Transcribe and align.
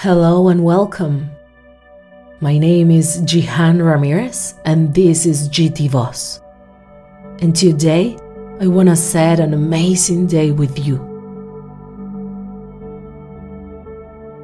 Hello 0.00 0.48
and 0.48 0.62
welcome. 0.62 1.30
My 2.40 2.58
name 2.58 2.90
is 2.90 3.22
Jihan 3.22 3.82
Ramirez 3.82 4.54
and 4.66 4.94
this 4.94 5.24
is 5.24 5.48
GT 5.48 5.88
Voz. 5.88 6.42
And 7.40 7.56
today 7.56 8.18
I 8.60 8.66
want 8.66 8.90
to 8.90 8.94
set 8.94 9.40
an 9.40 9.54
amazing 9.54 10.26
day 10.26 10.50
with 10.50 10.78
you. 10.78 10.98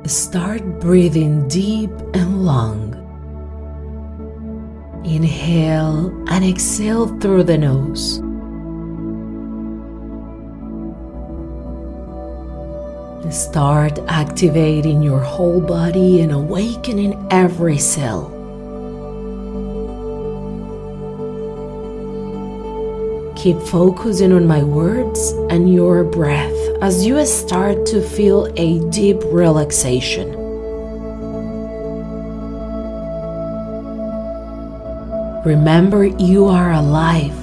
Start 0.06 0.62
breathing 0.80 1.46
deep 1.49 1.92
and 2.14 2.46
long. 2.46 2.96
Inhale 5.04 6.06
and 6.30 6.46
exhale 6.46 7.08
through 7.19 7.44
the 7.44 7.58
nose. 7.58 8.22
Start 13.30 13.98
activating 14.08 15.00
your 15.00 15.20
whole 15.20 15.60
body 15.60 16.20
and 16.20 16.32
awakening 16.32 17.26
every 17.30 17.78
cell. 17.78 18.30
Keep 23.36 23.60
focusing 23.60 24.32
on 24.32 24.46
my 24.46 24.62
words 24.62 25.30
and 25.50 25.72
your 25.72 26.04
breath 26.04 26.52
as 26.82 27.06
you 27.06 27.24
start 27.24 27.86
to 27.86 28.02
feel 28.02 28.52
a 28.56 28.80
deep 28.90 29.18
relaxation. 29.27 30.32
Remember, 35.44 36.04
you 36.04 36.46
are 36.46 36.72
alive, 36.72 37.36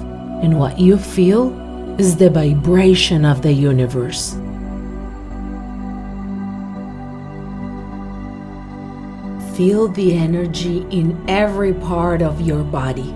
and 0.43 0.59
what 0.59 0.77
you 0.77 0.97
feel 0.97 1.51
is 1.99 2.15
the 2.15 2.29
vibration 2.29 3.25
of 3.25 3.41
the 3.41 3.51
universe. 3.51 4.37
Feel 9.59 9.89
the 9.89 10.13
energy 10.15 10.87
in 10.89 11.21
every 11.27 11.73
part 11.73 12.21
of 12.21 12.39
your 12.39 12.63
body. 12.63 13.11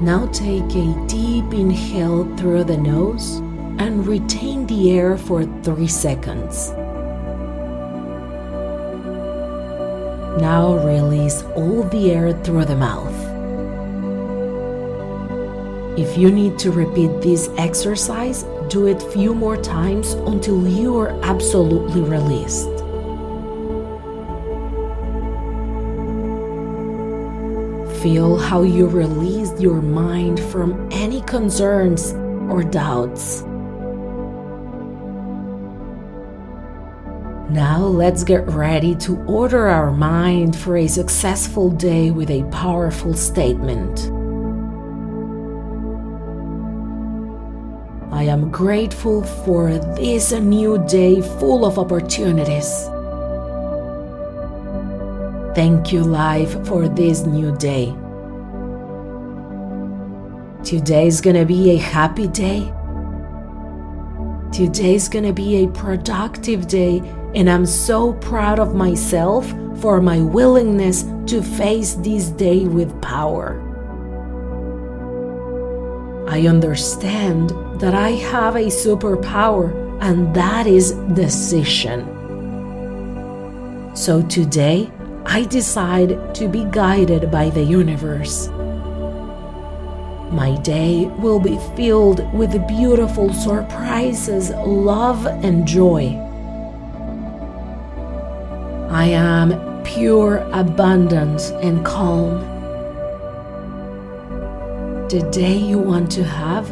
Now 0.00 0.26
take 0.32 0.64
a 0.74 1.04
deep 1.06 1.52
inhale 1.52 2.24
through 2.38 2.64
the 2.64 2.78
nose 2.78 3.40
and 3.78 4.06
retain 4.06 4.66
the 4.66 4.92
air 4.92 5.18
for 5.18 5.44
3 5.62 5.86
seconds. 5.86 6.70
Now 10.40 10.80
release 10.82 11.42
all 11.54 11.82
the 11.82 12.12
air 12.12 12.32
through 12.32 12.64
the 12.64 12.76
mouth. 12.76 13.39
If 15.98 16.16
you 16.16 16.30
need 16.30 16.56
to 16.60 16.70
repeat 16.70 17.20
this 17.20 17.48
exercise, 17.58 18.44
do 18.68 18.86
it 18.86 19.02
few 19.02 19.34
more 19.34 19.56
times 19.56 20.12
until 20.12 20.66
you 20.68 20.96
are 20.98 21.10
absolutely 21.24 22.00
released. 22.02 22.68
Feel 28.00 28.38
how 28.38 28.62
you 28.62 28.86
release 28.86 29.52
your 29.60 29.82
mind 29.82 30.38
from 30.38 30.88
any 30.92 31.22
concerns 31.22 32.12
or 32.48 32.62
doubts. 32.62 33.42
Now 37.50 37.80
let's 37.80 38.22
get 38.22 38.46
ready 38.46 38.94
to 38.94 39.20
order 39.24 39.66
our 39.66 39.90
mind 39.90 40.54
for 40.54 40.76
a 40.76 40.86
successful 40.86 41.68
day 41.68 42.12
with 42.12 42.30
a 42.30 42.44
powerful 42.44 43.12
statement. 43.12 44.19
I 48.20 48.24
am 48.24 48.50
grateful 48.50 49.22
for 49.24 49.78
this 49.96 50.30
new 50.30 50.76
day 50.86 51.22
full 51.22 51.64
of 51.64 51.78
opportunities. 51.78 52.68
Thank 55.54 55.90
you, 55.90 56.02
life, 56.02 56.52
for 56.66 56.86
this 56.86 57.24
new 57.24 57.56
day. 57.56 57.94
Today 60.62 61.06
is 61.06 61.22
gonna 61.22 61.46
be 61.46 61.70
a 61.70 61.78
happy 61.78 62.26
day. 62.26 62.70
Today 64.52 64.96
is 64.96 65.08
gonna 65.08 65.32
be 65.32 65.64
a 65.64 65.68
productive 65.68 66.68
day, 66.68 67.00
and 67.34 67.48
I'm 67.48 67.64
so 67.64 68.12
proud 68.12 68.58
of 68.58 68.74
myself 68.74 69.50
for 69.80 70.02
my 70.02 70.20
willingness 70.20 71.06
to 71.28 71.42
face 71.42 71.94
this 71.94 72.26
day 72.26 72.66
with 72.66 73.00
power. 73.00 73.69
I 76.30 76.46
understand 76.46 77.50
that 77.80 77.92
I 77.92 78.10
have 78.30 78.54
a 78.54 78.66
superpower, 78.66 79.98
and 80.00 80.32
that 80.32 80.68
is 80.68 80.92
decision. 81.12 82.06
So 83.96 84.22
today, 84.22 84.92
I 85.26 85.42
decide 85.42 86.32
to 86.36 86.46
be 86.46 86.66
guided 86.70 87.32
by 87.32 87.50
the 87.50 87.64
universe. 87.64 88.46
My 90.30 90.56
day 90.62 91.06
will 91.18 91.40
be 91.40 91.58
filled 91.74 92.20
with 92.32 92.64
beautiful 92.68 93.32
surprises, 93.32 94.50
love, 94.64 95.26
and 95.26 95.66
joy. 95.66 96.14
I 98.88 99.06
am 99.06 99.82
pure 99.82 100.48
abundance 100.52 101.50
and 101.50 101.84
calm. 101.84 102.59
The 105.10 105.28
day 105.32 105.56
you 105.56 105.76
want 105.76 106.08
to 106.12 106.22
have, 106.22 106.66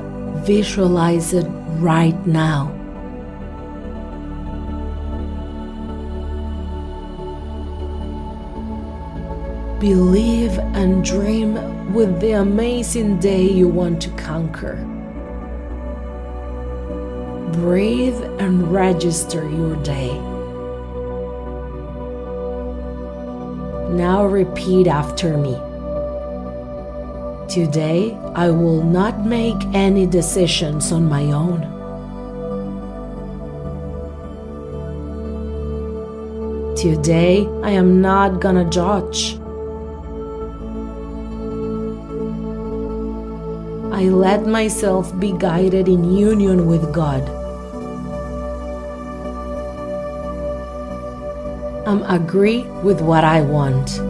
visualize 0.47 1.35
it 1.35 1.45
right 1.81 2.15
now. 2.25 2.69
Believe 9.81 10.57
and 10.57 11.05
dream 11.05 11.93
with 11.93 12.21
the 12.21 12.35
amazing 12.35 13.19
day 13.19 13.43
you 13.43 13.67
want 13.67 14.01
to 14.03 14.11
conquer. 14.11 14.77
Breathe 17.55 18.23
and 18.39 18.73
register 18.73 19.51
your 19.51 19.75
day. 19.83 20.17
Now 23.97 24.27
repeat 24.27 24.87
after 24.87 25.37
me. 25.37 25.61
Today, 27.49 28.15
I 28.35 28.51
will 28.51 28.83
not 28.85 29.25
make 29.25 29.57
any 29.73 30.05
decisions 30.07 30.93
on 30.93 31.09
my 31.09 31.33
own. 31.33 31.65
Today, 36.77 37.49
I 37.63 37.71
am 37.71 38.03
not 38.03 38.43
gonna 38.43 38.69
judge. 38.69 39.39
I 43.97 44.11
let 44.11 44.47
myself 44.47 45.19
be 45.19 45.33
guided 45.33 45.89
in 45.89 46.05
union 46.05 46.67
with 46.67 46.93
God. 46.93 47.25
I'm 51.89 52.03
agree 52.03 52.65
with 52.85 53.01
what 53.01 53.25
I 53.25 53.41
want. 53.41 54.08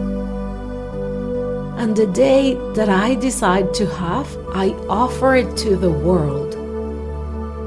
And 1.79 1.95
the 1.95 2.07
day 2.07 2.55
that 2.73 2.89
I 2.89 3.15
decide 3.15 3.73
to 3.75 3.87
have, 3.87 4.27
I 4.53 4.71
offer 4.89 5.37
it 5.37 5.55
to 5.59 5.77
the 5.77 5.89
world, 5.89 6.53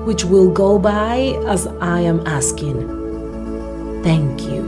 which 0.06 0.22
will 0.22 0.50
go 0.52 0.78
by 0.78 1.32
as 1.46 1.66
I 1.80 2.00
am 2.00 2.20
asking. 2.26 2.76
Thank 4.02 4.42
you. 4.42 4.64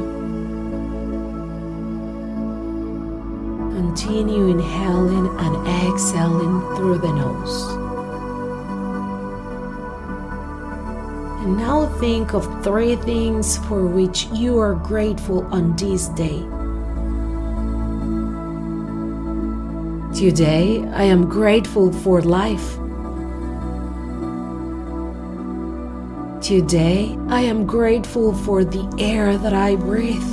Continue 3.77 4.47
inhaling 4.47 5.29
and 5.39 5.55
exhaling 5.93 6.61
through 6.75 6.99
the 7.01 7.13
nose. 7.13 7.69
And 11.45 11.59
now 11.59 11.87
think 12.01 12.33
of 12.33 12.65
three 12.65 12.97
things 12.97 13.59
for 13.69 13.87
which 13.87 14.25
you 14.33 14.59
are 14.59 14.75
grateful 14.75 15.45
on 15.53 15.77
this 15.77 16.09
day. 16.09 16.43
Today, 20.25 20.83
I 20.95 21.03
am 21.03 21.29
grateful 21.29 21.93
for 21.93 22.23
life. 22.23 22.77
Today, 26.41 27.15
I 27.29 27.43
am 27.43 27.67
grateful 27.67 28.33
for 28.33 28.65
the 28.65 28.89
air 28.99 29.37
that 29.37 29.53
I 29.53 29.77
breathe. 29.77 30.33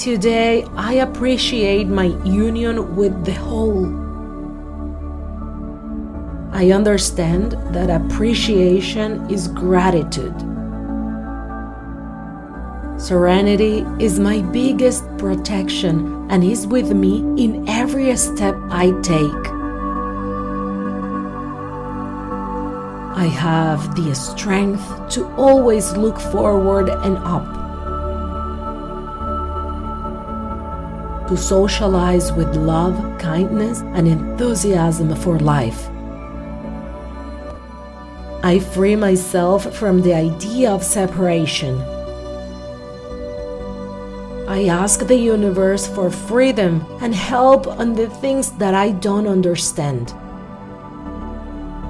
Today, 0.00 0.66
I 0.74 0.94
appreciate 0.94 1.86
my 1.86 2.06
union 2.24 2.96
with 2.96 3.24
the 3.24 3.34
whole. 3.34 3.86
I 6.52 6.72
understand 6.72 7.52
that 7.72 7.88
appreciation 7.88 9.30
is 9.30 9.46
gratitude. 9.46 10.34
Serenity 13.10 13.84
is 13.98 14.20
my 14.20 14.40
biggest 14.40 15.02
protection 15.18 16.30
and 16.30 16.44
is 16.44 16.64
with 16.64 16.92
me 16.92 17.18
in 17.36 17.68
every 17.68 18.16
step 18.16 18.54
I 18.70 18.92
take. 19.02 19.44
I 23.18 23.26
have 23.26 23.96
the 23.96 24.14
strength 24.14 24.86
to 25.14 25.26
always 25.34 25.90
look 25.96 26.20
forward 26.20 26.88
and 26.88 27.16
up. 27.16 27.50
To 31.30 31.36
socialize 31.36 32.32
with 32.32 32.54
love, 32.54 32.94
kindness, 33.18 33.80
and 33.80 34.06
enthusiasm 34.06 35.16
for 35.16 35.40
life. 35.40 35.88
I 38.44 38.60
free 38.60 38.94
myself 38.94 39.74
from 39.74 40.00
the 40.00 40.14
idea 40.14 40.70
of 40.70 40.84
separation. 40.84 41.82
I 44.50 44.64
ask 44.64 45.06
the 45.06 45.14
universe 45.14 45.86
for 45.86 46.10
freedom 46.10 46.84
and 47.00 47.14
help 47.14 47.68
on 47.68 47.94
the 47.94 48.08
things 48.08 48.50
that 48.58 48.74
I 48.74 48.90
don't 48.90 49.28
understand. 49.28 50.12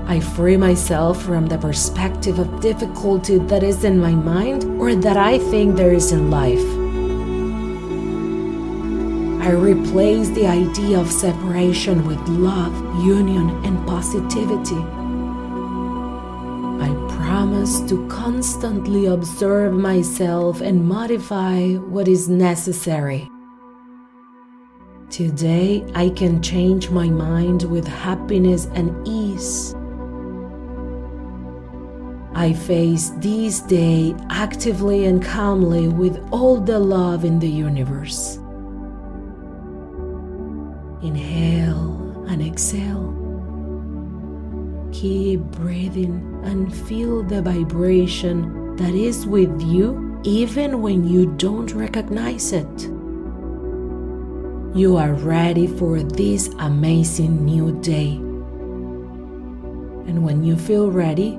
I 0.07 0.21
free 0.21 0.59
myself 0.59 1.23
from 1.23 1.47
the 1.47 1.57
perspective 1.57 2.39
of 2.39 2.61
difficulty 2.61 3.39
that 3.39 3.63
is 3.63 3.83
in 3.85 3.99
my 3.99 4.13
mind 4.13 4.65
or 4.79 4.95
that 4.95 5.17
I 5.17 5.39
think 5.39 5.75
there 5.75 5.95
is 5.95 6.13
in 6.13 6.31
life. 6.31 6.69
I 9.41 9.53
replace 9.53 10.29
the 10.29 10.47
idea 10.47 11.01
of 11.01 11.11
separation 11.11 12.07
with 12.07 12.21
love, 12.29 12.75
union, 13.03 13.49
and 13.65 13.87
positivity. 13.89 14.85
I 16.85 16.91
promise 17.41 17.81
to 17.89 18.07
constantly 18.09 19.07
observe 19.07 19.73
myself 19.73 20.61
and 20.61 20.87
modify 20.87 21.73
what 21.89 22.07
is 22.07 22.29
necessary. 22.29 23.27
Today, 25.09 25.83
I 25.95 26.11
can 26.11 26.43
change 26.43 26.91
my 26.91 27.09
mind 27.09 27.63
with 27.63 27.87
happiness 27.87 28.67
and 28.75 28.91
ease. 29.09 29.75
I 32.35 32.53
face 32.53 33.09
this 33.17 33.61
day 33.61 34.15
actively 34.29 35.07
and 35.07 35.25
calmly 35.25 35.89
with 35.89 36.23
all 36.31 36.61
the 36.61 36.79
love 36.79 37.25
in 37.25 37.39
the 37.39 37.49
universe. 37.49 38.37
Inhale 41.01 42.27
and 42.29 42.43
exhale. 42.43 43.20
Keep 45.01 45.41
breathing 45.57 46.43
and 46.45 46.75
feel 46.87 47.23
the 47.23 47.41
vibration 47.41 48.77
that 48.77 48.95
is 48.95 49.27
with 49.27 49.63
you 49.63 50.21
even 50.25 50.83
when 50.83 51.09
you 51.09 51.25
don't 51.39 51.73
recognize 51.73 52.53
it. 52.53 52.83
You 54.77 54.99
are 54.99 55.15
ready 55.15 55.67
for 55.67 56.03
this 56.03 56.49
amazing 56.59 57.47
new 57.47 57.81
day. 57.81 58.11
And 60.07 60.23
when 60.23 60.45
you 60.45 60.57
feel 60.57 60.91
ready, 60.91 61.39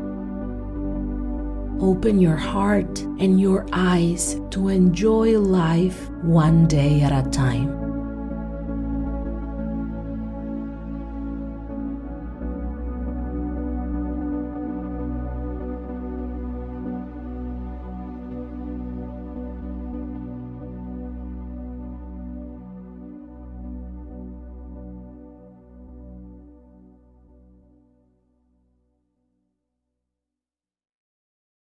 Open 1.82 2.20
your 2.22 2.36
heart 2.36 3.00
and 3.20 3.42
your 3.42 3.66
eyes 3.74 4.40
to 4.52 4.68
enjoy 4.70 5.40
life 5.40 6.12
one 6.22 6.68
day 6.68 7.02
at 7.02 7.12
a 7.12 7.28
time. 7.32 7.81